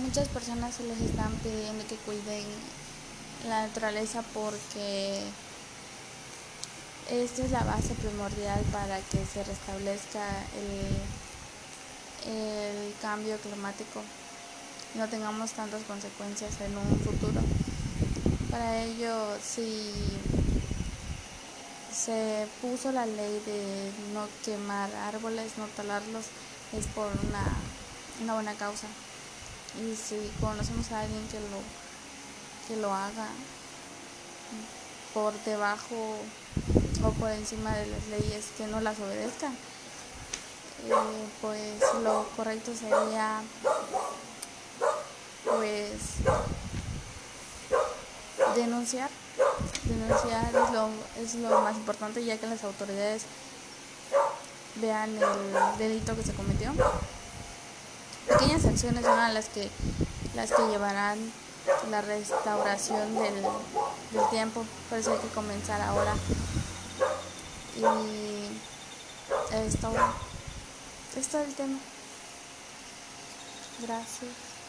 [0.00, 2.44] muchas personas se les están pidiendo que cuiden
[3.48, 5.22] la naturaleza porque
[7.10, 10.26] esta es la base primordial para que se restablezca
[10.56, 11.20] el,
[13.00, 14.02] cambio climático
[14.94, 17.40] y no tengamos tantas consecuencias en un futuro.
[18.50, 19.90] Para ello, si
[21.90, 26.26] se puso la ley de no quemar árboles, no talarlos,
[26.76, 27.44] es por una,
[28.22, 28.86] una buena causa.
[29.78, 31.60] Y si conocemos a alguien que lo,
[32.66, 33.28] que lo haga
[35.14, 36.16] por debajo
[37.04, 43.42] o por encima de las leyes que no las obedezcan, eh, pues lo correcto sería
[45.44, 46.00] pues
[48.56, 49.10] denunciar.
[49.84, 50.88] Denunciar es lo,
[51.22, 53.22] es lo más importante ya que las autoridades
[54.76, 56.72] vean el delito que se cometió
[58.70, 59.68] acciones son las que
[60.34, 61.18] las que llevarán
[61.90, 64.64] la restauración del, del tiempo.
[64.88, 66.14] Por eso hay que comenzar ahora.
[67.76, 67.84] Y
[69.56, 69.90] esto
[71.16, 71.78] es el tema.
[73.82, 74.59] Gracias